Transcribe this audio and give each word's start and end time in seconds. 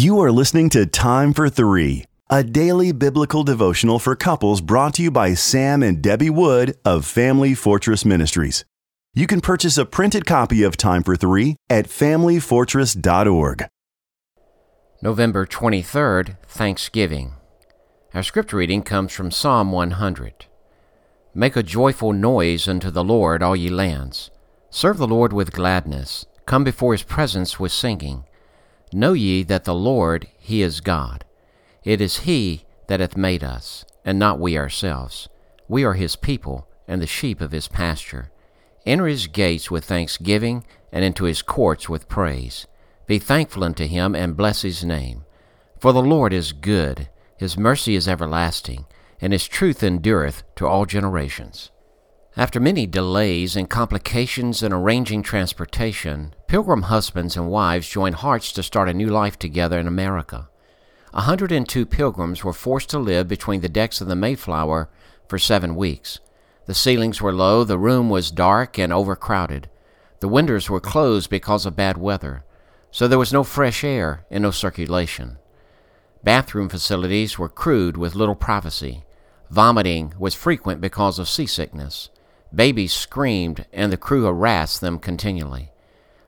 You 0.00 0.18
are 0.20 0.32
listening 0.32 0.70
to 0.70 0.86
Time 0.86 1.34
for 1.34 1.50
Three, 1.50 2.06
a 2.30 2.42
daily 2.42 2.90
biblical 2.90 3.44
devotional 3.44 3.98
for 3.98 4.16
couples 4.16 4.62
brought 4.62 4.94
to 4.94 5.02
you 5.02 5.10
by 5.10 5.34
Sam 5.34 5.82
and 5.82 6.00
Debbie 6.00 6.30
Wood 6.30 6.74
of 6.86 7.04
Family 7.04 7.52
Fortress 7.52 8.06
Ministries. 8.06 8.64
You 9.12 9.26
can 9.26 9.42
purchase 9.42 9.76
a 9.76 9.84
printed 9.84 10.24
copy 10.24 10.62
of 10.62 10.78
Time 10.78 11.02
for 11.02 11.16
Three 11.16 11.56
at 11.68 11.84
familyfortress.org. 11.84 13.66
November 15.02 15.44
23rd, 15.44 16.38
Thanksgiving. 16.48 17.34
Our 18.14 18.22
scripture 18.22 18.56
reading 18.56 18.80
comes 18.80 19.12
from 19.12 19.30
Psalm 19.30 19.70
100. 19.70 20.46
Make 21.34 21.56
a 21.56 21.62
joyful 21.62 22.14
noise 22.14 22.66
unto 22.66 22.90
the 22.90 23.04
Lord, 23.04 23.42
all 23.42 23.54
ye 23.54 23.68
lands. 23.68 24.30
Serve 24.70 24.96
the 24.96 25.06
Lord 25.06 25.34
with 25.34 25.52
gladness. 25.52 26.24
Come 26.46 26.64
before 26.64 26.92
his 26.92 27.02
presence 27.02 27.60
with 27.60 27.70
singing. 27.70 28.24
Know 28.92 29.12
ye 29.12 29.42
that 29.44 29.64
the 29.64 29.74
Lord, 29.74 30.26
He 30.38 30.62
is 30.62 30.80
God. 30.80 31.24
It 31.84 32.00
is 32.00 32.20
He 32.20 32.64
that 32.88 33.00
hath 33.00 33.16
made 33.16 33.44
us, 33.44 33.84
and 34.04 34.18
not 34.18 34.40
we 34.40 34.58
ourselves. 34.58 35.28
We 35.68 35.84
are 35.84 35.94
His 35.94 36.16
people, 36.16 36.66
and 36.88 37.00
the 37.00 37.06
sheep 37.06 37.40
of 37.40 37.52
His 37.52 37.68
pasture. 37.68 38.30
Enter 38.84 39.06
His 39.06 39.28
gates 39.28 39.70
with 39.70 39.84
thanksgiving, 39.84 40.64
and 40.90 41.04
into 41.04 41.24
His 41.24 41.42
courts 41.42 41.88
with 41.88 42.08
praise. 42.08 42.66
Be 43.06 43.20
thankful 43.20 43.62
unto 43.62 43.86
Him, 43.86 44.16
and 44.16 44.36
bless 44.36 44.62
His 44.62 44.84
name. 44.84 45.24
For 45.78 45.92
the 45.92 46.02
Lord 46.02 46.32
is 46.32 46.52
good, 46.52 47.08
His 47.36 47.56
mercy 47.56 47.94
is 47.94 48.08
everlasting, 48.08 48.86
and 49.20 49.32
His 49.32 49.46
truth 49.46 49.84
endureth 49.84 50.42
to 50.56 50.66
all 50.66 50.84
generations. 50.84 51.70
After 52.36 52.60
many 52.60 52.86
delays 52.86 53.56
and 53.56 53.68
complications 53.68 54.62
in 54.62 54.72
arranging 54.72 55.24
transportation, 55.24 56.32
pilgrim 56.46 56.82
husbands 56.82 57.36
and 57.36 57.50
wives 57.50 57.88
joined 57.88 58.16
hearts 58.16 58.52
to 58.52 58.62
start 58.62 58.88
a 58.88 58.94
new 58.94 59.08
life 59.08 59.36
together 59.36 59.80
in 59.80 59.88
America. 59.88 60.48
A 61.12 61.26
102 61.26 61.84
pilgrims 61.86 62.44
were 62.44 62.52
forced 62.52 62.88
to 62.90 63.00
live 63.00 63.26
between 63.26 63.62
the 63.62 63.68
decks 63.68 64.00
of 64.00 64.06
the 64.06 64.14
Mayflower 64.14 64.88
for 65.26 65.40
seven 65.40 65.74
weeks. 65.74 66.20
The 66.66 66.74
ceilings 66.74 67.20
were 67.20 67.32
low, 67.32 67.64
the 67.64 67.78
room 67.78 68.08
was 68.08 68.30
dark 68.30 68.78
and 68.78 68.92
overcrowded. 68.92 69.68
The 70.20 70.28
windows 70.28 70.70
were 70.70 70.80
closed 70.80 71.30
because 71.30 71.66
of 71.66 71.74
bad 71.74 71.98
weather, 71.98 72.44
so 72.92 73.08
there 73.08 73.18
was 73.18 73.32
no 73.32 73.42
fresh 73.42 73.82
air 73.82 74.24
and 74.30 74.42
no 74.42 74.52
circulation. 74.52 75.38
Bathroom 76.22 76.68
facilities 76.68 77.40
were 77.40 77.48
crude 77.48 77.96
with 77.96 78.14
little 78.14 78.36
privacy. 78.36 79.04
Vomiting 79.50 80.14
was 80.16 80.36
frequent 80.36 80.80
because 80.80 81.18
of 81.18 81.28
seasickness. 81.28 82.08
Babies 82.54 82.92
screamed, 82.92 83.66
and 83.72 83.92
the 83.92 83.96
crew 83.96 84.24
harassed 84.24 84.80
them 84.80 84.98
continually. 84.98 85.70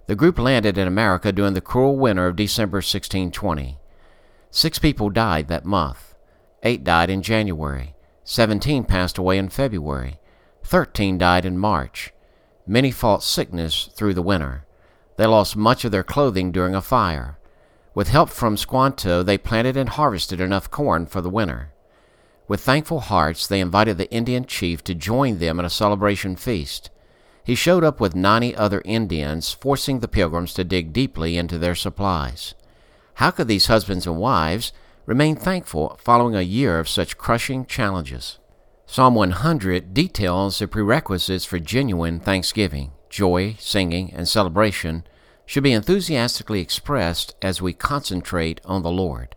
The 0.06 0.14
group 0.14 0.38
landed 0.38 0.78
in 0.78 0.86
America 0.86 1.32
during 1.32 1.54
the 1.54 1.60
cruel 1.60 1.96
winter 1.96 2.26
of 2.26 2.36
December 2.36 2.76
1620. 2.76 3.78
Six 4.50 4.78
people 4.78 5.10
died 5.10 5.48
that 5.48 5.64
month. 5.64 6.14
Eight 6.62 6.84
died 6.84 7.10
in 7.10 7.22
January. 7.22 7.94
Seventeen 8.24 8.84
passed 8.84 9.18
away 9.18 9.36
in 9.38 9.48
February. 9.48 10.20
Thirteen 10.62 11.18
died 11.18 11.44
in 11.44 11.58
March. 11.58 12.12
Many 12.66 12.92
fought 12.92 13.24
sickness 13.24 13.90
through 13.96 14.14
the 14.14 14.22
winter. 14.22 14.64
They 15.16 15.26
lost 15.26 15.56
much 15.56 15.84
of 15.84 15.90
their 15.90 16.04
clothing 16.04 16.52
during 16.52 16.74
a 16.74 16.80
fire. 16.80 17.38
With 17.94 18.08
help 18.08 18.30
from 18.30 18.56
Squanto, 18.56 19.22
they 19.22 19.38
planted 19.38 19.76
and 19.76 19.88
harvested 19.88 20.40
enough 20.40 20.70
corn 20.70 21.06
for 21.06 21.20
the 21.20 21.30
winter. 21.30 21.71
With 22.48 22.60
thankful 22.60 23.00
hearts, 23.00 23.46
they 23.46 23.60
invited 23.60 23.98
the 23.98 24.10
Indian 24.10 24.44
chief 24.44 24.82
to 24.84 24.94
join 24.94 25.38
them 25.38 25.58
in 25.58 25.64
a 25.64 25.70
celebration 25.70 26.36
feast. 26.36 26.90
He 27.44 27.54
showed 27.54 27.84
up 27.84 28.00
with 28.00 28.14
ninety 28.14 28.54
other 28.54 28.82
Indians, 28.84 29.52
forcing 29.52 30.00
the 30.00 30.08
pilgrims 30.08 30.54
to 30.54 30.64
dig 30.64 30.92
deeply 30.92 31.36
into 31.36 31.58
their 31.58 31.74
supplies. 31.74 32.54
How 33.14 33.30
could 33.30 33.48
these 33.48 33.66
husbands 33.66 34.06
and 34.06 34.18
wives 34.18 34.72
remain 35.06 35.36
thankful 35.36 35.98
following 36.02 36.34
a 36.34 36.42
year 36.42 36.78
of 36.78 36.88
such 36.88 37.18
crushing 37.18 37.66
challenges? 37.66 38.38
Psalm 38.86 39.14
100 39.14 39.94
details 39.94 40.58
the 40.58 40.68
prerequisites 40.68 41.44
for 41.44 41.58
genuine 41.58 42.20
thanksgiving. 42.20 42.92
Joy, 43.08 43.56
singing, 43.58 44.12
and 44.12 44.28
celebration 44.28 45.04
should 45.46 45.62
be 45.62 45.72
enthusiastically 45.72 46.60
expressed 46.60 47.34
as 47.42 47.62
we 47.62 47.72
concentrate 47.72 48.60
on 48.64 48.82
the 48.82 48.90
Lord. 48.90 49.34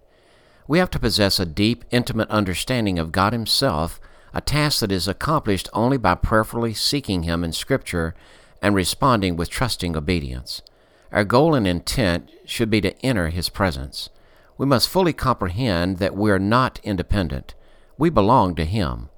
We 0.68 0.80
have 0.80 0.90
to 0.92 1.00
possess 1.00 1.40
a 1.40 1.46
deep, 1.46 1.86
intimate 1.92 2.30
understanding 2.30 2.98
of 2.98 3.12
God 3.12 3.34
Himself, 3.34 4.00
a 4.34 4.42
task 4.42 4.80
that 4.80 4.92
is 4.92 5.08
accomplished 5.08 5.70
only 5.74 5.98
by 5.98 6.16
prayerfully 6.16 6.74
seeking 6.74 7.24
Him 7.24 7.44
in 7.44 7.52
Scripture 7.52 8.16
and 8.64 8.74
responding 8.74 9.36
with 9.36 9.50
trusting 9.50 9.96
obedience. 9.96 10.64
Our 11.12 11.24
goal 11.24 11.54
and 11.54 11.68
intent 11.68 12.31
should 12.46 12.72
be 12.72 12.81
to 12.81 13.00
enter 13.06 13.30
His 13.30 13.48
presence. 13.48 14.09
We 14.58 14.66
must 14.66 14.90
fully 14.90 15.14
comprehend 15.14 16.00
that 16.00 16.16
we 16.16 16.31
are 16.31 16.40
not 16.40 16.80
independent. 16.84 17.54
We 17.98 18.09
belong 18.09 18.56
to 18.56 18.66
Him. 18.66 19.09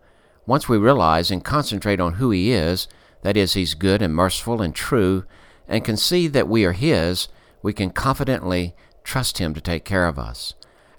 Once 0.46 0.68
we 0.68 0.78
realize 0.78 1.32
and 1.32 1.46
concentrate 1.46 2.02
on 2.02 2.16
who 2.16 2.30
He 2.32 2.52
is, 2.52 2.90
that 3.22 3.38
is, 3.38 3.54
He's 3.54 3.74
good 3.74 4.02
and 4.02 4.14
merciful 4.14 4.62
and 4.62 4.76
true, 4.76 5.24
and 5.66 5.86
can 5.86 5.96
see 5.96 6.28
that 6.28 6.50
we 6.50 6.66
are 6.66 6.74
His, 6.74 7.30
we 7.62 7.72
can 7.72 7.92
confidently 7.92 8.76
trust 9.06 9.38
Him 9.38 9.54
to 9.54 9.62
take 9.62 9.86
care 9.86 10.08
of 10.08 10.20
us. 10.20 10.54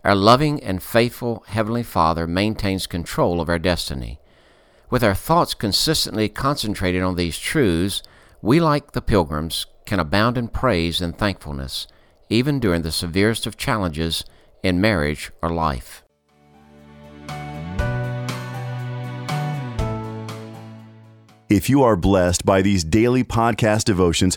Our 0.04 0.14
loving 0.14 0.62
and 0.62 0.80
faithful 0.80 1.42
Heavenly 1.48 1.82
Father 1.82 2.26
maintains 2.28 2.86
control 2.86 3.40
of 3.40 3.48
our 3.48 3.58
destiny. 3.58 4.20
With 4.90 5.02
our 5.02 5.14
thoughts 5.14 5.54
consistently 5.54 6.28
concentrated 6.28 7.02
on 7.02 7.16
these 7.16 7.36
truths, 7.36 8.02
we, 8.40 8.60
like 8.60 8.92
the 8.92 9.02
pilgrims, 9.02 9.66
can 9.86 9.98
abound 9.98 10.38
in 10.38 10.48
praise 10.48 11.00
and 11.00 11.18
thankfulness, 11.18 11.88
even 12.30 12.60
during 12.60 12.82
the 12.82 12.92
severest 12.92 13.46
of 13.46 13.56
challenges 13.56 14.24
in 14.62 14.80
marriage 14.80 15.32
or 15.42 15.50
life. 15.50 16.04
If 21.50 21.68
you 21.68 21.82
are 21.82 21.96
blessed 21.96 22.44
by 22.44 22.62
these 22.62 22.84
daily 22.84 23.24
podcast 23.24 23.84
devotions, 23.84 24.36